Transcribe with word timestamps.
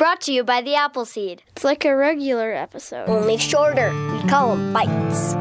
Brought 0.00 0.22
to 0.22 0.32
you 0.32 0.44
by 0.44 0.62
the 0.62 0.76
Appleseed. 0.76 1.42
It's 1.48 1.62
like 1.62 1.84
a 1.84 1.94
regular 1.94 2.54
episode. 2.54 3.06
Only 3.06 3.36
shorter. 3.36 3.90
We 4.14 4.26
call 4.30 4.56
them 4.56 4.72
bites. 4.72 5.34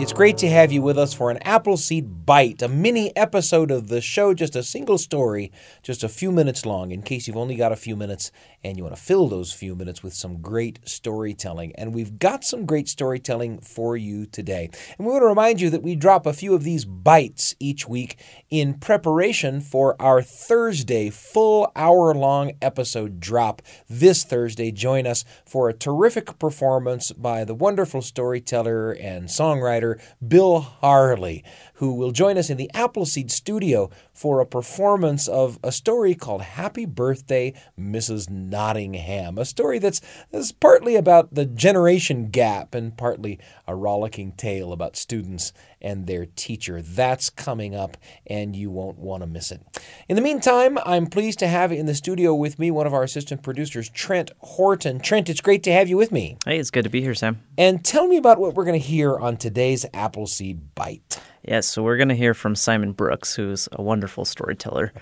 It's 0.00 0.14
great 0.14 0.38
to 0.38 0.48
have 0.48 0.72
you 0.72 0.80
with 0.80 0.96
us 0.96 1.12
for 1.12 1.30
an 1.30 1.36
Appleseed 1.42 2.24
Bite, 2.24 2.62
a 2.62 2.68
mini 2.68 3.14
episode 3.14 3.70
of 3.70 3.88
the 3.88 4.00
show, 4.00 4.32
just 4.32 4.56
a 4.56 4.62
single 4.62 4.96
story, 4.96 5.52
just 5.82 6.02
a 6.02 6.08
few 6.08 6.32
minutes 6.32 6.64
long, 6.64 6.90
in 6.90 7.02
case 7.02 7.28
you've 7.28 7.36
only 7.36 7.54
got 7.54 7.70
a 7.70 7.76
few 7.76 7.94
minutes 7.96 8.32
and 8.64 8.78
you 8.78 8.82
want 8.82 8.96
to 8.96 9.02
fill 9.02 9.28
those 9.28 9.52
few 9.52 9.76
minutes 9.76 10.02
with 10.02 10.14
some 10.14 10.40
great 10.40 10.78
storytelling. 10.86 11.74
And 11.76 11.94
we've 11.94 12.18
got 12.18 12.44
some 12.44 12.64
great 12.64 12.88
storytelling 12.88 13.60
for 13.60 13.94
you 13.94 14.24
today. 14.24 14.70
And 14.96 15.06
we 15.06 15.12
want 15.12 15.20
to 15.20 15.26
remind 15.26 15.60
you 15.60 15.68
that 15.68 15.82
we 15.82 15.96
drop 15.96 16.24
a 16.24 16.32
few 16.32 16.54
of 16.54 16.64
these 16.64 16.86
bites 16.86 17.54
each 17.60 17.86
week 17.86 18.16
in 18.48 18.74
preparation 18.74 19.60
for 19.60 20.00
our 20.00 20.22
Thursday 20.22 21.10
full 21.10 21.70
hour 21.76 22.14
long 22.14 22.52
episode 22.62 23.20
drop. 23.20 23.60
This 23.86 24.24
Thursday, 24.24 24.72
join 24.72 25.06
us 25.06 25.26
for 25.44 25.68
a 25.68 25.74
terrific 25.74 26.38
performance 26.38 27.12
by 27.12 27.44
the 27.44 27.54
wonderful 27.54 28.00
storyteller 28.00 28.92
and 28.92 29.28
songwriter 29.28 29.89
Bill 30.26 30.60
Harley, 30.60 31.44
who 31.80 31.94
will 31.94 32.10
join 32.10 32.36
us 32.36 32.50
in 32.50 32.58
the 32.58 32.70
Appleseed 32.74 33.30
studio 33.30 33.88
for 34.12 34.40
a 34.40 34.46
performance 34.46 35.26
of 35.26 35.58
a 35.64 35.72
story 35.72 36.14
called 36.14 36.42
Happy 36.42 36.84
Birthday, 36.84 37.54
Mrs. 37.78 38.28
Nottingham. 38.28 39.38
A 39.38 39.46
story 39.46 39.78
that's, 39.78 40.02
that's 40.30 40.52
partly 40.52 40.94
about 40.94 41.34
the 41.34 41.46
generation 41.46 42.28
gap 42.28 42.74
and 42.74 42.98
partly 42.98 43.38
a 43.66 43.74
rollicking 43.74 44.32
tale 44.32 44.74
about 44.74 44.94
students 44.94 45.54
and 45.80 46.06
their 46.06 46.26
teacher. 46.26 46.82
That's 46.82 47.30
coming 47.30 47.74
up, 47.74 47.96
and 48.26 48.54
you 48.54 48.70
won't 48.70 48.98
want 48.98 49.22
to 49.22 49.26
miss 49.26 49.50
it. 49.50 49.62
In 50.06 50.16
the 50.16 50.22
meantime, 50.22 50.78
I'm 50.84 51.06
pleased 51.06 51.38
to 51.38 51.48
have 51.48 51.72
in 51.72 51.86
the 51.86 51.94
studio 51.94 52.34
with 52.34 52.58
me 52.58 52.70
one 52.70 52.86
of 52.86 52.92
our 52.92 53.04
assistant 53.04 53.42
producers, 53.42 53.88
Trent 53.88 54.32
Horton. 54.40 55.00
Trent, 55.00 55.30
it's 55.30 55.40
great 55.40 55.62
to 55.62 55.72
have 55.72 55.88
you 55.88 55.96
with 55.96 56.12
me. 56.12 56.36
Hey, 56.44 56.58
it's 56.58 56.70
good 56.70 56.84
to 56.84 56.90
be 56.90 57.00
here, 57.00 57.14
Sam. 57.14 57.40
And 57.56 57.82
tell 57.82 58.06
me 58.06 58.18
about 58.18 58.38
what 58.38 58.52
we're 58.52 58.66
going 58.66 58.78
to 58.78 58.86
hear 58.86 59.16
on 59.16 59.38
today's 59.38 59.86
Appleseed 59.94 60.74
Bite. 60.74 61.18
Yes, 61.42 61.66
so 61.66 61.82
we're 61.82 61.96
going 61.96 62.08
to 62.08 62.16
hear 62.16 62.34
from 62.34 62.54
Simon 62.54 62.92
Brooks, 62.92 63.34
who's 63.34 63.68
a 63.72 63.82
wonderful 63.82 64.24
storyteller. 64.24 64.92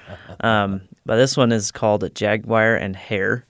Um, 0.40 0.82
but 1.06 1.16
this 1.16 1.36
one 1.36 1.52
is 1.52 1.70
called 1.70 2.14
Jaguar 2.14 2.76
and 2.76 2.94
Hare. 2.94 3.44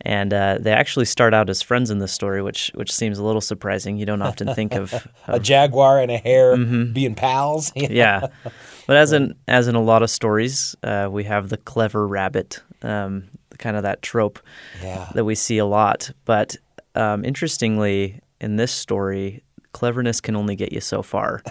And 0.00 0.34
uh, 0.34 0.58
they 0.60 0.72
actually 0.72 1.06
start 1.06 1.32
out 1.32 1.48
as 1.48 1.62
friends 1.62 1.90
in 1.90 1.98
this 1.98 2.12
story, 2.12 2.42
which 2.42 2.70
which 2.74 2.92
seems 2.92 3.18
a 3.18 3.24
little 3.24 3.40
surprising. 3.40 3.96
You 3.96 4.04
don't 4.04 4.20
often 4.20 4.54
think 4.54 4.74
of, 4.74 4.92
of 5.26 5.36
a 5.36 5.38
jaguar 5.40 5.98
and 5.98 6.10
a 6.10 6.18
hare 6.18 6.56
mm-hmm. 6.56 6.92
being 6.92 7.14
pals. 7.14 7.72
yeah, 7.76 8.26
but 8.86 8.96
as 8.98 9.12
in 9.12 9.34
as 9.48 9.66
in 9.66 9.76
a 9.76 9.80
lot 9.80 10.02
of 10.02 10.10
stories, 10.10 10.76
uh, 10.82 11.08
we 11.10 11.24
have 11.24 11.48
the 11.48 11.56
clever 11.56 12.06
rabbit, 12.06 12.60
um, 12.82 13.30
kind 13.58 13.76
of 13.76 13.82
that 13.84 14.02
trope 14.02 14.38
yeah. 14.82 15.08
that 15.14 15.24
we 15.24 15.34
see 15.34 15.56
a 15.56 15.64
lot. 15.64 16.10
But 16.26 16.56
um, 16.94 17.24
interestingly, 17.24 18.20
in 18.42 18.56
this 18.56 18.72
story, 18.72 19.42
cleverness 19.74 20.22
can 20.22 20.34
only 20.34 20.56
get 20.56 20.72
you 20.72 20.80
so 20.80 21.02
far. 21.02 21.42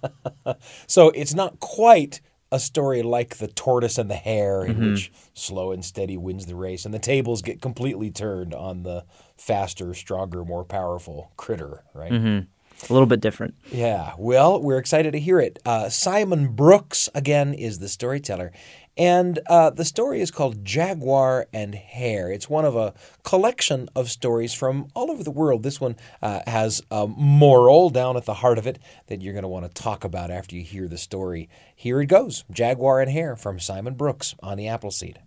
so 0.86 1.10
it's 1.10 1.34
not 1.34 1.60
quite 1.60 2.22
a 2.52 2.58
story 2.58 3.02
like 3.02 3.36
the 3.36 3.48
tortoise 3.48 3.98
and 3.98 4.10
the 4.10 4.16
hare, 4.16 4.64
in 4.64 4.76
mm-hmm. 4.76 4.92
which 4.92 5.12
slow 5.34 5.70
and 5.70 5.84
steady 5.84 6.16
wins 6.16 6.46
the 6.46 6.56
race, 6.56 6.84
and 6.84 6.94
the 6.94 6.98
tables 6.98 7.42
get 7.42 7.60
completely 7.60 8.10
turned 8.10 8.54
on 8.54 8.82
the 8.82 9.04
faster, 9.36 9.92
stronger, 9.94 10.44
more 10.44 10.64
powerful 10.64 11.32
critter, 11.36 11.84
right? 11.94 12.12
Mm-hmm. 12.12 12.46
A 12.88 12.92
little 12.92 13.06
bit 13.06 13.20
different. 13.20 13.54
Yeah. 13.70 14.14
Well, 14.18 14.60
we're 14.62 14.78
excited 14.78 15.12
to 15.12 15.20
hear 15.20 15.38
it. 15.38 15.58
Uh, 15.66 15.88
Simon 15.88 16.48
Brooks, 16.54 17.08
again, 17.14 17.52
is 17.52 17.78
the 17.78 17.88
storyteller. 17.88 18.52
And 18.96 19.38
uh, 19.48 19.70
the 19.70 19.84
story 19.84 20.20
is 20.20 20.30
called 20.30 20.64
Jaguar 20.64 21.46
and 21.52 21.74
Hare. 21.74 22.30
It's 22.30 22.50
one 22.50 22.64
of 22.64 22.76
a 22.76 22.92
collection 23.22 23.88
of 23.94 24.10
stories 24.10 24.52
from 24.52 24.88
all 24.94 25.10
over 25.10 25.22
the 25.22 25.30
world. 25.30 25.62
This 25.62 25.80
one 25.80 25.96
uh, 26.20 26.40
has 26.46 26.82
a 26.90 27.06
moral 27.06 27.90
down 27.90 28.16
at 28.16 28.24
the 28.24 28.34
heart 28.34 28.58
of 28.58 28.66
it 28.66 28.78
that 29.06 29.22
you're 29.22 29.32
going 29.32 29.42
to 29.42 29.48
want 29.48 29.64
to 29.64 29.82
talk 29.82 30.04
about 30.04 30.30
after 30.30 30.56
you 30.56 30.62
hear 30.62 30.88
the 30.88 30.98
story. 30.98 31.48
Here 31.74 32.00
it 32.00 32.06
goes 32.06 32.44
Jaguar 32.50 33.00
and 33.00 33.10
Hare 33.10 33.36
from 33.36 33.60
Simon 33.60 33.94
Brooks 33.94 34.34
on 34.42 34.58
the 34.58 34.68
Appleseed. 34.68 35.20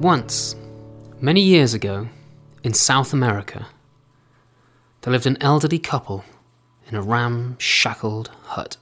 Once, 0.00 0.54
many 1.20 1.40
years 1.40 1.74
ago, 1.74 2.08
in 2.62 2.74
South 2.74 3.12
America, 3.12 3.66
there 5.02 5.12
lived 5.12 5.26
an 5.26 5.38
elderly 5.40 5.78
couple 5.78 6.24
in 6.86 6.94
a 6.94 7.02
ramshackled 7.02 8.30
hut. 8.44 8.76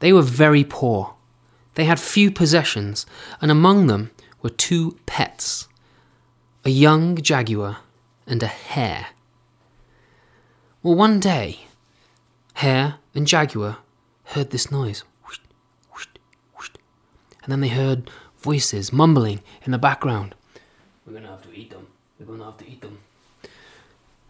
They 0.00 0.12
were 0.12 0.22
very 0.22 0.64
poor. 0.64 1.14
They 1.74 1.84
had 1.84 2.00
few 2.00 2.30
possessions, 2.30 3.06
and 3.40 3.50
among 3.50 3.86
them 3.86 4.10
were 4.42 4.50
two 4.50 4.98
pets 5.06 5.68
a 6.64 6.70
young 6.70 7.16
jaguar 7.16 7.78
and 8.26 8.42
a 8.42 8.46
hare. 8.46 9.08
Well, 10.82 10.94
one 10.94 11.18
day, 11.18 11.66
hare 12.54 12.96
and 13.14 13.26
jaguar 13.26 13.78
heard 14.26 14.50
this 14.50 14.70
noise. 14.70 15.04
And 17.42 17.50
then 17.50 17.60
they 17.60 17.68
heard 17.68 18.10
voices 18.38 18.92
mumbling 18.92 19.40
in 19.64 19.72
the 19.72 19.78
background. 19.78 20.36
We're 21.04 21.12
going 21.12 21.24
to 21.24 21.30
have 21.30 21.42
to 21.42 21.52
eat 21.52 21.70
them. 21.70 21.88
We're 22.26 22.36
going 22.36 22.38
to 22.38 22.44
have 22.46 22.58
to 22.58 22.68
eat 22.68 22.80
them. 22.80 22.98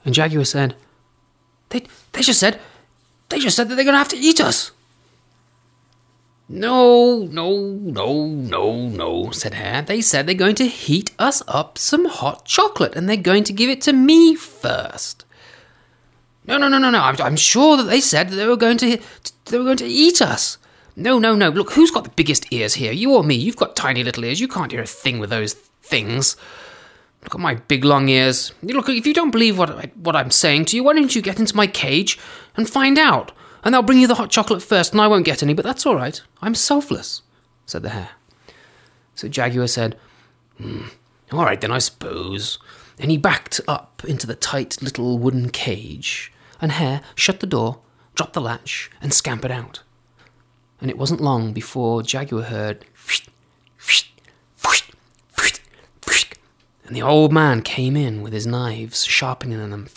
And 0.04 0.14
Jaguar 0.14 0.44
said, 0.44 0.75
they, 1.69 1.84
they 2.12 2.22
just 2.22 2.41
said, 2.41 2.60
they 3.28 3.38
just 3.38 3.56
said 3.56 3.69
that 3.69 3.76
they're 3.76 3.84
going 3.84 3.94
to 3.94 3.98
have 3.98 4.08
to 4.08 4.16
eat 4.16 4.41
us. 4.41 4.72
No, 6.48 7.28
no, 7.31 7.56
no, 7.56 8.26
no, 8.26 8.88
no, 8.88 9.31
said 9.31 9.54
Hare. 9.54 9.82
They 9.82 10.00
said 10.02 10.26
they're 10.26 10.34
going 10.34 10.56
to 10.56 10.66
heat 10.66 11.12
us 11.19 11.42
up 11.48 11.78
some 11.78 12.04
hot 12.06 12.44
chocolate 12.44 12.94
and 12.94 13.08
they're 13.08 13.16
going 13.16 13.44
to 13.44 13.52
give 13.52 13.70
it 13.70 13.81
to 13.82 13.92
me 13.92 14.34
first. 14.34 15.25
No, 16.47 16.58
no, 16.58 16.69
no, 16.69 16.78
no, 16.78 16.91
no. 16.91 17.00
I'm, 17.00 17.16
I'm 17.20 17.36
sure 17.36 17.76
that 17.76 17.84
they 17.84 18.00
said 18.00 18.28
that 18.28 18.36
they 18.36 18.47
were 18.47 18.56
going 18.56 18.76
to 18.78 18.98
they 19.47 19.58
were 19.58 19.64
going 19.64 19.76
to 19.78 19.86
eat 19.86 20.20
us. 20.20 20.58
No, 20.97 21.19
no, 21.19 21.34
no. 21.34 21.48
Look, 21.48 21.72
who's 21.72 21.91
got 21.91 22.04
the 22.04 22.10
biggest 22.10 22.52
ears 22.52 22.75
here? 22.75 22.92
You 22.92 23.14
or 23.14 23.25
me? 23.25 23.34
You've 23.34 23.56
got 23.56 23.76
tiny 23.76 24.04
little 24.04 24.25
ears. 24.25 24.41
You 24.41 24.48
can't 24.48 24.72
hear 24.72 24.82
a 24.82 24.86
thing 24.86 25.20
with 25.20 25.31
those 25.31 25.54
things. 25.54 26.36
Look 27.22 27.34
at 27.34 27.40
my 27.40 27.54
big 27.54 27.84
long 27.84 28.08
ears. 28.08 28.52
Look, 28.62 28.88
if 28.88 29.06
you 29.06 29.14
don't 29.14 29.30
believe 29.30 29.56
what 29.58 29.70
I, 29.70 29.90
what 29.94 30.16
I'm 30.16 30.30
saying 30.30 30.66
to 30.66 30.76
you, 30.76 30.84
why 30.84 30.94
don't 30.94 31.14
you 31.14 31.22
get 31.22 31.38
into 31.38 31.56
my 31.56 31.66
cage 31.66 32.18
and 32.56 32.68
find 32.68 32.98
out? 32.98 33.32
and 33.62 33.72
they'll 33.72 33.82
bring 33.82 34.00
you 34.00 34.06
the 34.06 34.16
hot 34.16 34.30
chocolate 34.30 34.62
first, 34.62 34.92
and 34.92 35.00
I 35.00 35.08
won't 35.08 35.24
get 35.24 35.42
any, 35.42 35.54
but 35.54 35.64
that's 35.64 35.86
all 35.86 35.94
right. 35.94 36.20
I'm 36.40 36.54
selfless, 36.54 37.22
said 37.66 37.82
the 37.82 37.90
hare. 37.90 38.10
So 39.14 39.28
Jaguar 39.28 39.68
said, 39.68 39.96
hmm, 40.58 40.88
All 41.30 41.44
right, 41.44 41.60
then, 41.60 41.70
I 41.70 41.78
suppose. 41.78 42.58
And 42.98 43.10
he 43.10 43.16
backed 43.16 43.60
up 43.68 44.02
into 44.06 44.26
the 44.26 44.34
tight 44.34 44.82
little 44.82 45.18
wooden 45.18 45.50
cage, 45.50 46.32
and 46.60 46.72
Hare 46.72 47.02
shut 47.14 47.40
the 47.40 47.46
door, 47.46 47.80
dropped 48.14 48.34
the 48.34 48.40
latch, 48.40 48.90
and 49.00 49.12
scampered 49.14 49.50
out. 49.50 49.82
And 50.80 50.90
it 50.90 50.98
wasn't 50.98 51.20
long 51.20 51.52
before 51.52 52.02
Jaguar 52.02 52.42
heard, 52.42 52.84
and 56.84 56.97
the 56.97 57.03
old 57.03 57.32
man 57.32 57.62
came 57.62 57.97
in 57.97 58.22
with 58.22 58.32
his 58.32 58.47
knives, 58.47 59.04
sharpening 59.04 59.59
them. 59.70 59.88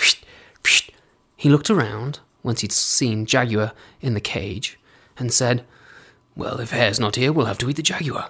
He 1.35 1.49
looked 1.49 1.69
around 1.69 2.19
once 2.45 2.61
he'd 2.61 2.71
seen 2.71 3.25
Jaguar 3.25 3.73
in 3.99 4.13
the 4.13 4.21
cage, 4.21 4.77
and 5.17 5.33
said, 5.33 5.65
Well, 6.35 6.59
if 6.59 6.71
Hare's 6.71 6.99
not 6.99 7.15
here, 7.15 7.33
we'll 7.33 7.47
have 7.47 7.57
to 7.57 7.69
eat 7.69 7.75
the 7.75 7.81
Jaguar. 7.81 8.29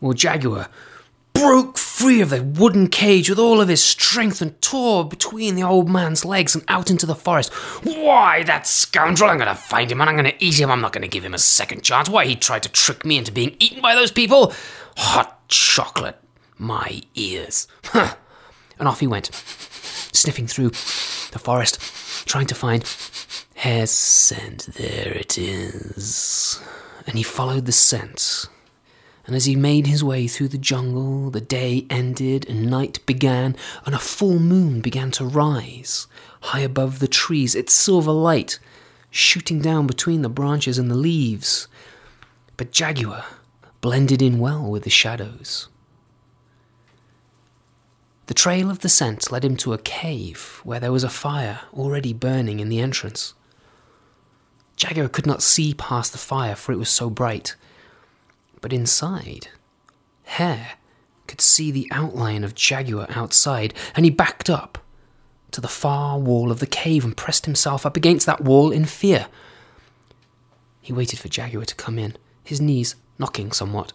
Well, 0.00 0.12
Jaguar 0.12 0.68
broke 1.32 1.76
free 1.76 2.20
of 2.20 2.30
the 2.30 2.42
wooden 2.42 2.88
cage 2.88 3.28
with 3.28 3.38
all 3.38 3.60
of 3.60 3.68
his 3.68 3.82
strength 3.82 4.40
and 4.40 4.60
tore 4.62 5.06
between 5.06 5.54
the 5.54 5.62
old 5.62 5.90
man's 5.90 6.24
legs 6.24 6.54
and 6.54 6.64
out 6.68 6.88
into 6.88 7.04
the 7.04 7.14
forest. 7.14 7.52
Why, 7.82 8.42
that 8.44 8.66
scoundrel! 8.66 9.28
I'm 9.28 9.38
going 9.38 9.48
to 9.48 9.54
find 9.54 9.90
him 9.90 10.00
and 10.00 10.08
I'm 10.08 10.16
going 10.16 10.30
to 10.30 10.44
eat 10.44 10.58
him. 10.58 10.70
I'm 10.70 10.80
not 10.80 10.92
going 10.92 11.02
to 11.02 11.08
give 11.08 11.24
him 11.24 11.34
a 11.34 11.38
second 11.38 11.82
chance. 11.82 12.08
Why, 12.08 12.26
he 12.26 12.36
tried 12.36 12.62
to 12.62 12.68
trick 12.70 13.04
me 13.04 13.18
into 13.18 13.32
being 13.32 13.56
eaten 13.58 13.82
by 13.82 13.94
those 13.94 14.12
people. 14.12 14.54
Hot 14.96 15.46
chocolate. 15.48 16.18
My 16.58 17.02
ears. 17.14 17.68
And 17.92 18.88
off 18.88 19.00
he 19.00 19.06
went, 19.06 19.34
sniffing 20.12 20.46
through 20.46 20.70
the 20.70 21.40
forest, 21.42 21.80
trying 22.26 22.46
to 22.46 22.54
find 22.54 22.84
Hare's 23.54 23.90
scent. 23.90 24.68
There 24.74 25.12
it 25.12 25.38
is. 25.38 26.60
And 27.06 27.16
he 27.16 27.22
followed 27.22 27.66
the 27.66 27.72
scent. 27.72 28.46
And 29.26 29.34
as 29.34 29.46
he 29.46 29.56
made 29.56 29.86
his 29.86 30.04
way 30.04 30.28
through 30.28 30.48
the 30.48 30.58
jungle, 30.58 31.30
the 31.30 31.40
day 31.40 31.86
ended 31.90 32.48
and 32.48 32.70
night 32.70 33.04
began, 33.06 33.56
and 33.84 33.94
a 33.94 33.98
full 33.98 34.38
moon 34.38 34.80
began 34.80 35.10
to 35.12 35.24
rise 35.24 36.06
high 36.42 36.60
above 36.60 37.00
the 37.00 37.08
trees, 37.08 37.54
its 37.54 37.72
silver 37.72 38.12
light 38.12 38.58
shooting 39.10 39.60
down 39.60 39.86
between 39.86 40.22
the 40.22 40.28
branches 40.28 40.78
and 40.78 40.90
the 40.90 40.94
leaves. 40.94 41.66
But 42.56 42.70
Jaguar 42.70 43.24
blended 43.80 44.22
in 44.22 44.38
well 44.38 44.70
with 44.70 44.84
the 44.84 44.90
shadows. 44.90 45.68
The 48.26 48.34
trail 48.34 48.70
of 48.70 48.80
the 48.80 48.88
scent 48.88 49.30
led 49.30 49.44
him 49.44 49.56
to 49.58 49.72
a 49.72 49.78
cave 49.78 50.60
where 50.64 50.80
there 50.80 50.92
was 50.92 51.04
a 51.04 51.08
fire 51.08 51.60
already 51.72 52.12
burning 52.12 52.58
in 52.58 52.68
the 52.68 52.80
entrance. 52.80 53.34
Jaguar 54.74 55.08
could 55.08 55.26
not 55.26 55.42
see 55.42 55.74
past 55.74 56.12
the 56.12 56.18
fire, 56.18 56.56
for 56.56 56.72
it 56.72 56.78
was 56.78 56.90
so 56.90 57.08
bright. 57.08 57.54
But 58.60 58.72
inside, 58.72 59.48
Hare 60.24 60.72
could 61.28 61.40
see 61.40 61.70
the 61.70 61.88
outline 61.92 62.42
of 62.42 62.54
Jaguar 62.54 63.06
outside, 63.10 63.74
and 63.94 64.04
he 64.04 64.10
backed 64.10 64.50
up 64.50 64.78
to 65.52 65.60
the 65.60 65.68
far 65.68 66.18
wall 66.18 66.50
of 66.50 66.58
the 66.58 66.66
cave 66.66 67.04
and 67.04 67.16
pressed 67.16 67.46
himself 67.46 67.86
up 67.86 67.96
against 67.96 68.26
that 68.26 68.42
wall 68.42 68.72
in 68.72 68.84
fear. 68.84 69.28
He 70.82 70.92
waited 70.92 71.18
for 71.18 71.28
Jaguar 71.28 71.64
to 71.64 71.74
come 71.76 71.98
in, 71.98 72.16
his 72.44 72.60
knees 72.60 72.96
knocking 73.18 73.52
somewhat. 73.52 73.92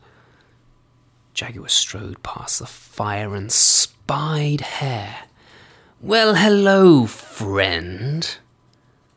Jaguar 1.33 1.69
strode 1.69 2.21
past 2.23 2.59
the 2.59 2.65
fire 2.65 3.35
and 3.35 3.51
spied 3.51 4.61
Hare. 4.61 5.15
Well, 6.01 6.35
hello, 6.35 7.05
friend, 7.05 8.37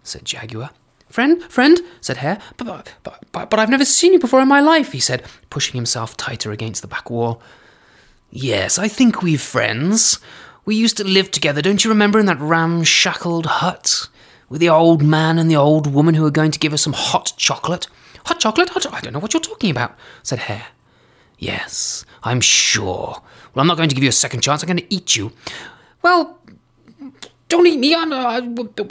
said 0.02 0.24
Jaguar. 0.24 0.70
Friend, 1.08 1.42
friend, 1.44 1.80
said 2.00 2.18
Hare, 2.18 2.40
but, 2.56 2.66
but, 3.02 3.24
but, 3.32 3.50
but 3.50 3.58
I've 3.58 3.70
never 3.70 3.84
seen 3.84 4.12
you 4.12 4.18
before 4.18 4.40
in 4.40 4.48
my 4.48 4.60
life, 4.60 4.92
he 4.92 5.00
said, 5.00 5.22
pushing 5.48 5.76
himself 5.76 6.16
tighter 6.16 6.50
against 6.50 6.82
the 6.82 6.88
back 6.88 7.08
wall. 7.08 7.40
Yes, 8.30 8.78
I 8.78 8.88
think 8.88 9.22
we're 9.22 9.38
friends. 9.38 10.18
We 10.64 10.74
used 10.74 10.96
to 10.96 11.04
live 11.04 11.30
together, 11.30 11.62
don't 11.62 11.84
you 11.84 11.90
remember, 11.90 12.18
in 12.18 12.26
that 12.26 12.40
ramshackled 12.40 13.46
hut? 13.46 14.08
With 14.48 14.60
the 14.60 14.68
old 14.68 15.02
man 15.02 15.38
and 15.38 15.50
the 15.50 15.56
old 15.56 15.86
woman 15.92 16.14
who 16.14 16.22
were 16.22 16.30
going 16.30 16.50
to 16.50 16.58
give 16.58 16.72
us 16.72 16.82
some 16.82 16.94
hot 16.94 17.32
chocolate. 17.36 17.86
Hot 18.26 18.40
chocolate? 18.40 18.70
Hot 18.70 18.92
I 18.92 19.00
don't 19.00 19.12
know 19.12 19.20
what 19.20 19.34
you're 19.34 19.40
talking 19.40 19.70
about, 19.70 19.96
said 20.22 20.40
Hare. 20.40 20.66
Yes, 21.38 22.04
I'm 22.22 22.40
sure. 22.40 23.22
Well, 23.54 23.60
I'm 23.62 23.66
not 23.66 23.76
going 23.76 23.88
to 23.88 23.94
give 23.94 24.04
you 24.04 24.08
a 24.08 24.12
second 24.12 24.40
chance. 24.40 24.62
I'm 24.62 24.66
going 24.66 24.78
to 24.78 24.94
eat 24.94 25.16
you. 25.16 25.32
Well, 26.02 26.38
don't 27.48 27.66
eat 27.66 27.78
me. 27.78 27.94
I'm, 27.94 28.12
uh, 28.12 28.40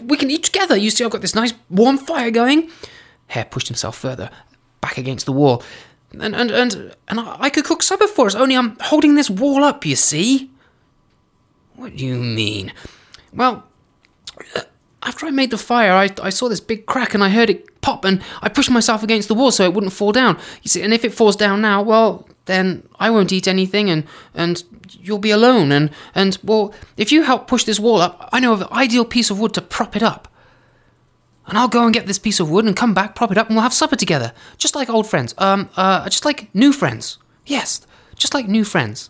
we 0.05 0.17
can 0.17 0.29
eat 0.29 0.43
together. 0.43 0.75
You 0.75 0.89
see, 0.89 1.03
I've 1.03 1.11
got 1.11 1.21
this 1.21 1.35
nice 1.35 1.53
warm 1.69 1.97
fire 1.97 2.31
going. 2.31 2.69
Hare 3.27 3.45
pushed 3.45 3.67
himself 3.67 3.97
further 3.97 4.29
back 4.81 4.97
against 4.97 5.25
the 5.25 5.31
wall. 5.31 5.63
And, 6.11 6.35
and, 6.35 6.51
and, 6.51 6.95
and 7.07 7.19
I 7.19 7.49
could 7.49 7.65
cook 7.65 7.81
supper 7.81 8.07
for 8.07 8.27
us, 8.27 8.35
only 8.35 8.55
I'm 8.55 8.77
holding 8.81 9.15
this 9.15 9.29
wall 9.29 9.63
up, 9.63 9.85
you 9.85 9.95
see. 9.95 10.51
What 11.75 11.95
do 11.95 12.05
you 12.05 12.15
mean? 12.15 12.71
Well, 13.33 13.63
uh, 14.55 14.61
after 15.01 15.25
I 15.25 15.31
made 15.31 15.49
the 15.49 15.57
fire, 15.57 15.93
I, 15.93 16.09
I 16.21 16.29
saw 16.29 16.47
this 16.49 16.59
big 16.59 16.85
crack 16.85 17.15
and 17.15 17.23
I 17.23 17.29
heard 17.29 17.49
it 17.49 17.81
pop, 17.81 18.05
and 18.05 18.21
I 18.41 18.49
pushed 18.49 18.69
myself 18.69 19.01
against 19.01 19.27
the 19.27 19.33
wall 19.33 19.51
so 19.51 19.63
it 19.63 19.73
wouldn't 19.73 19.93
fall 19.93 20.11
down. 20.11 20.37
You 20.61 20.69
see, 20.69 20.83
and 20.83 20.93
if 20.93 21.03
it 21.03 21.13
falls 21.13 21.35
down 21.35 21.61
now, 21.61 21.81
well, 21.81 22.27
then 22.45 22.87
I 22.99 23.09
won't 23.09 23.31
eat 23.31 23.47
anything, 23.47 23.89
and 23.89 24.03
and 24.33 24.63
you'll 24.99 25.19
be 25.19 25.31
alone. 25.31 25.71
And 25.71 25.91
and 26.13 26.37
well, 26.43 26.73
if 26.97 27.11
you 27.11 27.23
help 27.23 27.47
push 27.47 27.63
this 27.63 27.79
wall 27.79 28.01
up, 28.01 28.29
I 28.31 28.39
know 28.39 28.53
of 28.53 28.61
an 28.61 28.67
ideal 28.71 29.05
piece 29.05 29.29
of 29.29 29.39
wood 29.39 29.53
to 29.53 29.61
prop 29.61 29.95
it 29.95 30.03
up. 30.03 30.27
And 31.45 31.57
I'll 31.57 31.67
go 31.67 31.83
and 31.83 31.93
get 31.93 32.07
this 32.07 32.19
piece 32.19 32.39
of 32.39 32.49
wood 32.49 32.65
and 32.65 32.75
come 32.75 32.93
back, 32.93 33.15
prop 33.15 33.31
it 33.31 33.37
up, 33.37 33.47
and 33.47 33.55
we'll 33.55 33.63
have 33.63 33.73
supper 33.73 33.97
together, 33.97 34.31
just 34.57 34.75
like 34.75 34.89
old 34.89 35.07
friends. 35.07 35.35
Um, 35.37 35.69
uh, 35.75 36.07
just 36.07 36.23
like 36.23 36.53
new 36.55 36.71
friends. 36.71 37.17
Yes, 37.45 37.85
just 38.15 38.33
like 38.33 38.47
new 38.47 38.63
friends. 38.63 39.09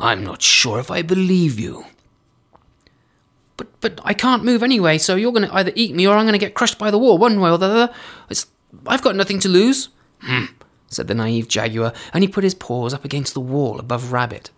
I'm 0.00 0.24
not 0.24 0.40
sure 0.40 0.78
if 0.78 0.90
I 0.90 1.02
believe 1.02 1.58
you. 1.58 1.84
But 3.56 3.80
but 3.80 4.00
I 4.04 4.14
can't 4.14 4.44
move 4.44 4.62
anyway, 4.62 4.98
so 4.98 5.16
you're 5.16 5.32
going 5.32 5.48
to 5.48 5.54
either 5.54 5.72
eat 5.74 5.94
me 5.94 6.06
or 6.06 6.16
I'm 6.16 6.24
going 6.24 6.32
to 6.32 6.38
get 6.38 6.54
crushed 6.54 6.78
by 6.78 6.90
the 6.90 6.98
wall, 6.98 7.18
one 7.18 7.40
way 7.40 7.50
or 7.50 7.58
the 7.58 7.66
other. 7.66 7.94
It's, 8.30 8.46
I've 8.86 9.02
got 9.02 9.16
nothing 9.16 9.40
to 9.40 9.48
lose. 9.48 9.88
Hmm, 10.20 10.44
said 10.88 11.06
the 11.06 11.14
naive 11.14 11.48
Jaguar, 11.48 11.92
and 12.12 12.24
he 12.24 12.28
put 12.28 12.44
his 12.44 12.54
paws 12.54 12.94
up 12.94 13.04
against 13.04 13.34
the 13.34 13.40
wall 13.40 13.78
above 13.78 14.12
Rabbit. 14.12 14.50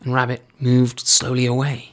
And 0.00 0.14
Rabbit 0.14 0.44
moved 0.60 1.00
slowly 1.00 1.46
away. 1.46 1.92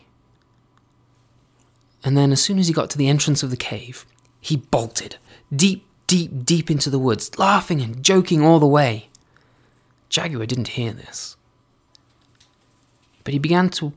And 2.03 2.17
then, 2.17 2.31
as 2.31 2.41
soon 2.41 2.59
as 2.59 2.67
he 2.67 2.73
got 2.73 2.89
to 2.91 2.97
the 2.97 3.07
entrance 3.07 3.43
of 3.43 3.49
the 3.49 3.57
cave, 3.57 4.05
he 4.41 4.57
bolted, 4.57 5.15
deep, 5.55 5.85
deep, 6.05 6.43
deep 6.45 6.69
into 6.69 6.89
the 6.89 6.99
woods, 6.99 7.39
laughing 7.39 7.81
and 7.81 8.03
joking 8.03 8.43
all 8.43 8.59
the 8.59 8.67
way. 8.67 9.07
Jaguar 10.09 10.45
didn't 10.45 10.69
hear 10.69 10.91
this. 10.91 11.37
But 13.23 13.33
he 13.33 13.39
began 13.39 13.69
to 13.69 13.93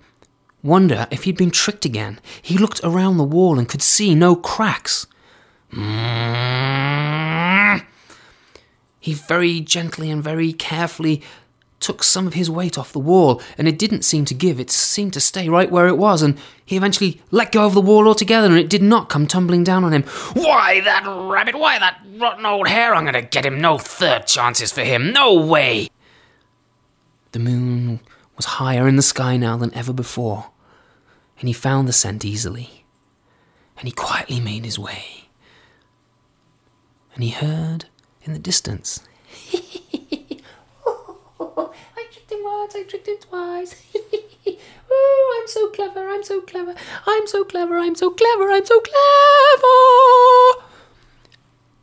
wonder 0.63 1.09
if 1.11 1.25
he'd 1.25 1.37
been 1.37 1.51
tricked 1.51 1.85
again. 1.85 2.21
He 2.41 2.57
looked 2.57 2.81
around 2.85 3.17
the 3.17 3.25
wall 3.25 3.59
and 3.59 3.69
could 3.69 3.83
see 3.83 4.15
no 4.15 4.37
cracks. 4.37 5.07
He 9.07 9.15
very 9.15 9.61
gently 9.61 10.11
and 10.11 10.21
very 10.21 10.53
carefully 10.53 11.23
took 11.79 12.03
some 12.03 12.27
of 12.27 12.35
his 12.35 12.51
weight 12.51 12.77
off 12.77 12.93
the 12.93 12.99
wall, 12.99 13.41
and 13.57 13.69
it 13.69 13.79
didn't 13.79 14.03
seem 14.03 14.25
to 14.25 14.35
give, 14.35 14.59
it 14.59 14.69
seemed 14.69 15.13
to 15.13 15.21
stay 15.21 15.49
right 15.49 15.71
where 15.71 15.87
it 15.87 15.97
was, 15.97 16.23
and 16.23 16.37
he 16.65 16.77
eventually 16.77 17.23
let 17.31 17.53
go 17.53 17.65
of 17.65 17.75
the 17.75 17.81
wall 17.81 18.09
altogether, 18.09 18.49
and 18.49 18.59
it 18.59 18.69
did 18.69 18.83
not 18.83 19.09
come 19.09 19.29
tumbling 19.29 19.63
down 19.63 19.85
on 19.85 19.93
him. 19.93 20.03
Why, 20.33 20.81
that 20.81 21.05
rabbit, 21.07 21.57
why, 21.57 21.79
that 21.79 22.01
rotten 22.17 22.45
old 22.45 22.67
hare, 22.67 22.97
I'm 22.97 23.05
going 23.05 23.15
to 23.15 23.23
get 23.23 23.47
him 23.47 23.61
no 23.61 23.79
third 23.79 24.27
chances 24.27 24.73
for 24.73 24.83
him, 24.83 25.13
no 25.13 25.35
way! 25.35 25.89
The 27.31 27.39
moon 27.39 28.01
was 28.35 28.47
higher 28.59 28.89
in 28.89 28.97
the 28.97 29.03
sky 29.03 29.37
now 29.37 29.57
than 29.57 29.73
ever 29.73 29.93
before, 29.93 30.51
and 31.39 31.49
he 31.49 31.53
found 31.53 31.87
the 31.87 31.93
scent 31.93 32.25
easily, 32.25 32.85
and 33.79 33.87
he 33.87 33.93
quietly 33.93 34.41
made 34.41 34.65
his 34.65 34.81
way. 34.81 35.29
And 37.15 37.23
he 37.23 37.31
heard 37.31 37.85
in 38.27 38.33
the 38.33 38.39
distance 38.39 39.01
oh, 40.85 41.73
I 41.97 42.07
tricked 42.11 42.33
him 42.33 42.43
once, 42.43 42.75
I 42.75 42.83
tricked 42.85 43.09
him 43.09 43.17
twice. 43.21 43.83
oh, 44.91 45.41
I'm 45.41 45.49
so 45.49 45.69
clever, 45.71 46.09
I'm 46.09 46.23
so 46.23 46.41
clever, 46.41 46.75
I'm 47.07 47.27
so 47.27 47.45
clever, 47.45 47.79
I'm 47.79 47.95
so 47.95 48.11
clever, 48.11 48.51
I'm 48.51 48.65
so 48.65 48.81
clever. 48.81 50.63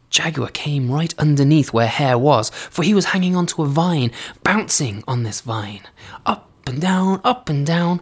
Jaguar 0.09 0.49
came 0.49 0.91
right 0.91 1.13
underneath 1.17 1.73
where 1.73 1.87
Hare 1.87 2.17
was, 2.17 2.49
for 2.51 2.83
he 2.83 2.93
was 2.93 3.05
hanging 3.05 3.35
onto 3.35 3.63
a 3.63 3.67
vine, 3.67 4.11
bouncing 4.43 5.03
on 5.07 5.23
this 5.23 5.41
vine, 5.41 5.81
up 6.25 6.49
and 6.67 6.79
down, 6.79 7.19
up 7.23 7.49
and 7.49 7.65
down, 7.65 7.99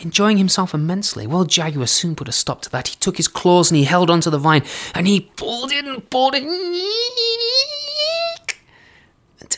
enjoying 0.00 0.38
himself 0.38 0.74
immensely. 0.74 1.28
Well, 1.28 1.44
Jaguar 1.44 1.86
soon 1.86 2.16
put 2.16 2.28
a 2.28 2.32
stop 2.32 2.62
to 2.62 2.70
that. 2.70 2.88
He 2.88 2.96
took 2.96 3.16
his 3.16 3.28
claws 3.28 3.70
and 3.70 3.78
he 3.78 3.84
held 3.84 4.10
onto 4.10 4.28
the 4.28 4.38
vine, 4.38 4.64
and 4.92 5.06
he 5.06 5.20
pulled 5.36 5.70
it 5.70 5.84
and 5.84 6.08
pulled 6.10 6.34
it 6.34 6.42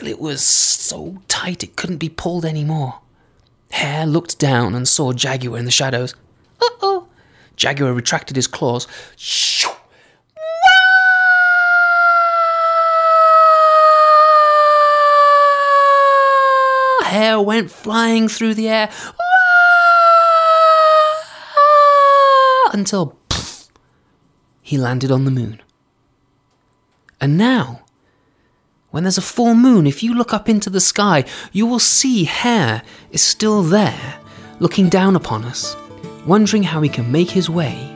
it 0.07 0.21
was 0.21 0.43
so 0.43 1.23
tight 1.29 1.63
it 1.63 1.77
couldn't 1.77 1.99
be 1.99 2.09
pulled 2.09 2.45
any 2.45 2.65
more. 2.65 3.01
Hare 3.71 4.07
looked 4.07 4.39
down 4.39 4.75
and 4.75 4.87
saw 4.87 5.13
Jaguar 5.13 5.59
in 5.59 5.65
the 5.65 5.71
shadows. 5.71 6.15
Uh 6.61 6.69
oh! 6.83 7.09
Jaguar 7.57 7.93
retracted 7.93 8.37
his 8.37 8.47
claws. 8.47 8.87
Shoo! 9.17 9.71
Hare 17.05 17.41
went 17.41 17.71
flying 17.71 18.27
through 18.29 18.55
the 18.55 18.69
air 18.69 18.91
until 22.73 23.19
pff, 23.29 23.69
he 24.63 24.79
landed 24.79 25.11
on 25.11 25.25
the 25.25 25.31
moon. 25.31 25.61
And 27.21 27.37
now, 27.37 27.83
when 28.93 29.03
there's 29.05 29.19
a 29.19 29.23
full 29.23 29.55
moon, 29.55 29.87
if 29.87 30.03
you 30.03 30.15
look 30.15 30.35
up 30.35 30.49
into 30.51 30.69
the 30.69 30.81
sky, 30.81 31.25
you 31.51 31.67
will 31.67 31.79
see 31.79 32.25
Hare 32.25 32.83
is 33.11 33.23
still 33.23 33.63
there, 33.63 34.21
looking 34.61 34.91
down 34.91 35.17
upon 35.17 35.45
us, 35.45 35.75
wondering 36.27 36.63
how 36.63 36.83
he 36.83 36.91
can 36.91 37.11
make 37.11 37.31
his 37.31 37.49
way 37.49 37.91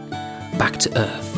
back 0.58 0.78
to 0.78 0.98
Earth. 0.98 1.34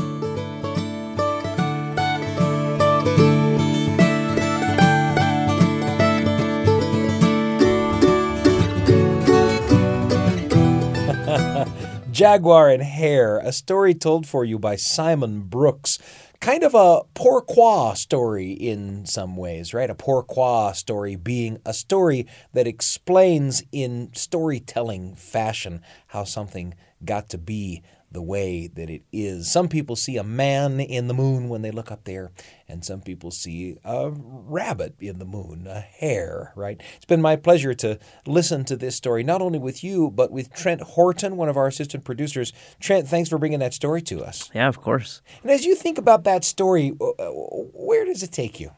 Jaguar 12.12 12.70
and 12.70 12.84
Hare, 12.84 13.38
a 13.38 13.50
story 13.52 13.92
told 13.92 14.24
for 14.24 14.44
you 14.44 14.56
by 14.60 14.76
Simon 14.76 15.40
Brooks. 15.40 15.98
Kind 16.40 16.62
of 16.62 16.74
a 16.74 17.02
pourquoi 17.14 17.94
story 17.94 18.52
in 18.52 19.04
some 19.06 19.36
ways, 19.36 19.74
right? 19.74 19.90
A 19.90 19.94
pourquoi 19.94 20.72
story 20.72 21.16
being 21.16 21.58
a 21.66 21.74
story 21.74 22.26
that 22.52 22.66
explains 22.66 23.64
in 23.72 24.10
storytelling 24.14 25.16
fashion 25.16 25.82
how 26.08 26.22
something 26.22 26.74
got 27.04 27.28
to 27.30 27.38
be 27.38 27.82
the 28.10 28.22
way 28.22 28.66
that 28.66 28.88
it 28.88 29.02
is. 29.12 29.50
Some 29.50 29.68
people 29.68 29.96
see 29.96 30.16
a 30.16 30.24
man 30.24 30.80
in 30.80 31.08
the 31.08 31.14
moon 31.14 31.48
when 31.48 31.62
they 31.62 31.70
look 31.70 31.92
up 31.92 32.04
there, 32.04 32.32
and 32.66 32.84
some 32.84 33.00
people 33.00 33.30
see 33.30 33.76
a 33.84 34.10
rabbit 34.10 34.94
in 35.00 35.18
the 35.18 35.24
moon, 35.24 35.66
a 35.66 35.80
hare, 35.80 36.52
right? 36.56 36.80
It's 36.96 37.04
been 37.04 37.20
my 37.20 37.36
pleasure 37.36 37.74
to 37.74 37.98
listen 38.26 38.64
to 38.66 38.76
this 38.76 38.96
story, 38.96 39.22
not 39.22 39.42
only 39.42 39.58
with 39.58 39.84
you, 39.84 40.10
but 40.10 40.30
with 40.30 40.52
Trent 40.52 40.80
Horton, 40.80 41.36
one 41.36 41.48
of 41.48 41.56
our 41.56 41.66
assistant 41.66 42.04
producers. 42.04 42.52
Trent, 42.80 43.08
thanks 43.08 43.28
for 43.28 43.38
bringing 43.38 43.58
that 43.58 43.74
story 43.74 44.02
to 44.02 44.24
us. 44.24 44.50
Yeah, 44.54 44.68
of 44.68 44.80
course. 44.80 45.20
And 45.42 45.50
as 45.50 45.64
you 45.64 45.74
think 45.74 45.98
about 45.98 46.24
that 46.24 46.44
story, 46.44 46.94
uh, 47.00 47.10
uh, 47.10 47.30
where 47.30 48.04
does 48.04 48.22
it 48.22 48.32
take 48.32 48.58
you? 48.58 48.70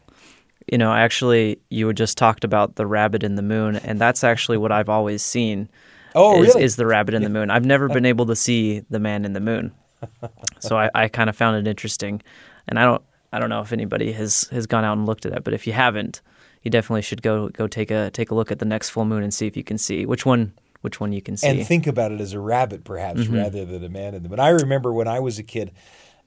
You 0.70 0.78
know, 0.78 0.92
actually, 0.92 1.60
you 1.68 1.86
had 1.86 1.96
just 1.96 2.18
talked 2.18 2.44
about 2.44 2.76
the 2.76 2.86
rabbit 2.86 3.22
in 3.22 3.34
the 3.34 3.42
moon, 3.42 3.76
and 3.76 4.00
that's 4.00 4.22
actually 4.22 4.58
what 4.58 4.72
I've 4.72 4.88
always 4.88 5.22
seen 5.22 5.68
Oh, 6.14 6.42
is, 6.42 6.48
really? 6.48 6.64
is 6.64 6.76
the 6.76 6.86
rabbit 6.86 7.14
in 7.14 7.22
the 7.22 7.28
moon. 7.30 7.50
I've 7.50 7.64
never 7.64 7.88
been 7.88 8.06
able 8.06 8.26
to 8.26 8.36
see 8.36 8.80
the 8.90 8.98
man 8.98 9.24
in 9.24 9.32
the 9.32 9.40
moon, 9.40 9.72
so 10.60 10.76
I, 10.78 10.90
I 10.94 11.08
kind 11.08 11.30
of 11.30 11.36
found 11.36 11.56
it 11.56 11.68
interesting. 11.70 12.22
And 12.68 12.78
I 12.78 12.84
don't 12.84 13.02
I 13.32 13.38
don't 13.38 13.50
know 13.50 13.60
if 13.60 13.72
anybody 13.72 14.12
has 14.12 14.48
has 14.52 14.66
gone 14.66 14.84
out 14.84 14.96
and 14.96 15.06
looked 15.06 15.26
at 15.26 15.32
it, 15.32 15.44
but 15.44 15.54
if 15.54 15.66
you 15.66 15.72
haven't, 15.72 16.20
you 16.62 16.70
definitely 16.70 17.02
should 17.02 17.22
go 17.22 17.48
go 17.48 17.66
take 17.66 17.90
a 17.90 18.10
take 18.10 18.30
a 18.30 18.34
look 18.34 18.50
at 18.50 18.58
the 18.58 18.64
next 18.64 18.90
full 18.90 19.04
moon 19.04 19.22
and 19.22 19.32
see 19.32 19.46
if 19.46 19.56
you 19.56 19.64
can 19.64 19.78
see 19.78 20.06
which 20.06 20.24
one 20.26 20.52
which 20.82 20.98
one 20.98 21.12
you 21.12 21.20
can 21.20 21.36
see. 21.36 21.46
and 21.46 21.66
think 21.66 21.86
about 21.86 22.10
it 22.10 22.20
as 22.20 22.32
a 22.32 22.40
rabbit, 22.40 22.84
perhaps, 22.84 23.20
Mm-hmm. 23.20 23.36
rather 23.36 23.64
than 23.66 23.84
a 23.84 23.88
man 23.90 24.14
in 24.14 24.22
the 24.22 24.28
moon. 24.30 24.40
I 24.40 24.48
remember 24.48 24.92
when 24.94 25.06
I 25.08 25.20
was 25.20 25.38
a 25.38 25.42
kid, 25.42 25.72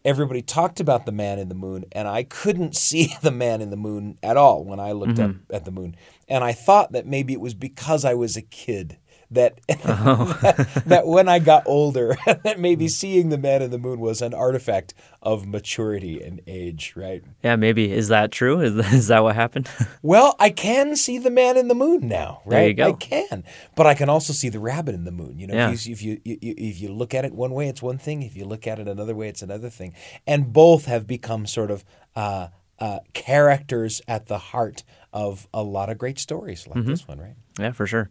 everybody 0.06 0.42
talked 0.44 0.80
about 0.80 1.06
the 1.08 1.12
man 1.12 1.40
in 1.40 1.50
the 1.50 1.56
moon, 1.56 1.86
and 1.92 2.08
I 2.08 2.24
couldn't 2.24 2.76
see 2.88 3.14
the 3.22 3.32
man 3.32 3.62
in 3.62 3.70
the 3.72 3.76
moon 3.78 4.18
at 4.22 4.38
all 4.38 4.64
when 4.64 4.80
I 4.80 4.92
looked 4.92 5.14
Mm-hmm. 5.16 5.40
up 5.50 5.56
at 5.56 5.66
the 5.66 5.72
moon. 5.72 5.96
And 6.28 6.44
I 6.44 6.52
thought 6.54 6.92
that 6.92 7.08
maybe 7.08 7.34
it 7.34 7.42
was 7.42 7.54
because 7.56 8.06
I 8.06 8.14
was 8.14 8.38
a 8.38 8.42
kid. 8.44 8.98
That, 9.34 9.60
Oh. 9.86 10.38
that 10.42 10.84
that 10.86 11.08
when 11.08 11.28
I 11.28 11.40
got 11.40 11.64
older, 11.66 12.16
that 12.26 12.44
Mm. 12.44 12.60
maybe 12.60 12.88
seeing 12.88 13.30
the 13.30 13.38
man 13.38 13.62
in 13.62 13.72
the 13.72 13.78
moon 13.78 14.00
was 14.00 14.22
an 14.22 14.34
artifact 14.34 14.94
of 15.22 15.46
maturity 15.48 16.22
and 16.22 16.42
age, 16.48 16.94
right? 16.96 17.24
yeah, 17.44 17.56
maybe 17.56 17.92
is 17.92 18.08
that 18.10 18.32
true? 18.32 18.60
Is 18.62 18.74
is 18.94 19.08
that 19.08 19.20
what 19.24 19.36
happened? 19.36 19.70
Well, 20.02 20.36
I 20.40 20.50
can 20.50 20.96
see 20.96 21.18
the 21.18 21.30
man 21.32 21.58
in 21.58 21.68
the 21.68 21.76
moon 21.76 22.08
now, 22.08 22.42
right? 22.46 22.58
There 22.60 22.68
you 22.68 22.74
go. 22.74 22.90
I 22.90 22.94
can, 22.94 23.44
but 23.76 23.86
I 23.88 23.94
can 23.96 24.10
also 24.10 24.34
see 24.34 24.50
the 24.50 24.60
rabbit 24.60 24.94
in 24.96 25.04
the 25.06 25.12
moon. 25.12 25.40
You 25.40 25.48
know, 25.48 25.54
Yeah. 25.56 25.72
if, 25.72 25.86
you, 25.88 25.94
if 25.94 26.02
you 26.04 26.20
you- 26.24 26.38
if 26.58 26.80
you 26.82 26.90
look 26.90 27.14
at 27.14 27.26
it 27.26 27.34
one 27.34 27.52
way, 27.54 27.68
it's 27.68 27.82
one 27.82 27.98
thing. 27.98 28.24
If 28.24 28.36
you 28.36 28.46
look 28.46 28.68
at 28.68 28.80
it 28.80 28.88
another 28.88 29.16
way, 29.16 29.28
it's 29.30 29.42
another 29.42 29.70
thing. 29.70 29.94
And 30.28 30.52
both 30.54 30.86
have 30.86 31.08
become 31.08 31.46
sort 31.48 31.72
of 31.72 31.84
uh, 32.16 32.48
uh, 32.80 33.00
characters 33.14 34.02
at 34.08 34.28
the 34.28 34.38
heart 34.38 34.84
of 35.14 35.48
a 35.54 35.64
lot 35.64 35.90
of 35.90 35.98
great 35.98 36.20
stories 36.20 36.68
like 36.68 36.78
Mm-hmm. 36.78 36.90
this 36.90 37.08
one, 37.08 37.20
right? 37.20 37.36
yeah, 37.60 37.72
for 37.72 37.86
sure. 37.88 38.10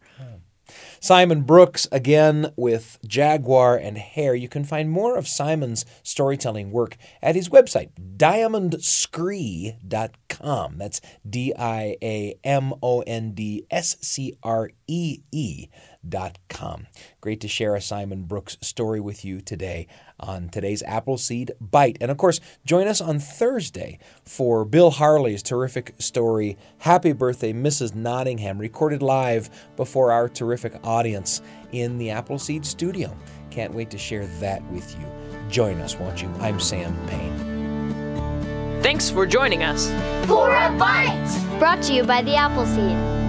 Simon 1.01 1.43
Brooks 1.43 1.89
again 1.91 2.53
with 2.57 2.99
Jaguar 3.07 3.77
and 3.77 3.99
Hare. 3.99 4.35
You 4.35 4.49
can 4.49 4.65
find 4.65 4.91
more 4.91 5.17
of 5.17 5.29
Simon's 5.29 5.85
storytelling 6.03 6.71
work 6.71 6.97
at 7.21 7.35
his 7.35 7.49
website, 7.49 7.91
diamondscree.com. 8.17 10.79
That's 10.79 11.01
D 11.29 11.53
I 11.59 11.97
A 12.03 12.39
M 12.45 12.73
O 12.83 13.01
N 13.03 13.33
D 13.33 13.67
S 13.71 13.97
C 14.01 14.35
R 14.43 14.71
E 14.87 15.19
E 15.33 15.69
dot 16.09 16.39
com. 16.49 16.87
Great 17.21 17.41
to 17.41 17.49
share 17.49 17.75
a 17.75 17.81
Simon 17.81 18.23
Brooks 18.23 18.59
story 18.61 19.01
with 19.01 19.25
you 19.25 19.41
today 19.41 19.87
on 20.19 20.49
today's 20.49 20.83
Appleseed 20.83 21.53
Bite. 21.61 21.99
And 22.01 22.11
of 22.11 22.17
course, 22.17 22.41
join 22.65 22.89
us 22.89 23.01
on 23.01 23.19
Thursday 23.19 23.99
for 24.25 24.65
Bill 24.65 24.91
Harley's 24.91 25.43
terrific 25.43 25.95
story, 25.99 26.57
Happy 26.79 27.13
Birthday, 27.13 27.53
Mrs. 27.53 27.95
Nottingham, 27.95 28.59
recorded 28.59 29.03
live 29.03 29.49
before 29.77 30.13
our 30.13 30.29
terrific 30.29 30.75
audience 30.85 31.43
in 31.73 31.99
the 31.99 32.11
Appleseed 32.11 32.67
studio. 32.67 33.17
Can't 33.51 33.75
wait 33.75 33.91
to 33.91 33.99
share 33.99 34.27
that 34.41 34.63
with 34.71 34.99
you. 34.99 35.07
Join 35.49 35.81
us, 35.81 35.97
won't 35.97 36.23
you? 36.23 36.33
I'm 36.41 36.59
Sam 36.59 36.97
Payne. 37.07 38.83
Thanks 38.83 39.09
for 39.11 39.27
joining 39.27 39.63
us. 39.63 39.87
For 40.27 40.51
a 40.51 40.77
bite! 40.77 41.59
Brought 41.59 41.83
to 41.83 41.93
you 41.93 42.03
by 42.03 42.23
the 42.23 42.35
Appleseed. 42.35 43.22